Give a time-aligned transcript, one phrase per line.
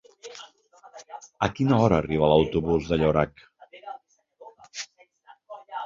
[1.47, 3.47] A quina hora arriba l'autobús de Llorac?